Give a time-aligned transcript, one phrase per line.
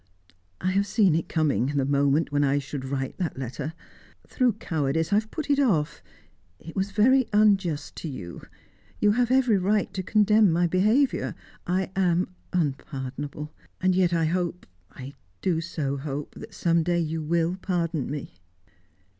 [0.59, 3.73] I have seen it coming the moment when I should write that letter.
[4.27, 6.01] Through cowardice, I have put it off.
[6.59, 8.41] It was very unjust to you;
[8.99, 11.35] you have every right to condemn my behaviour;
[11.67, 13.53] I am unpardonable.
[13.79, 18.33] And yet I hope I do so hope that some day you will pardon me."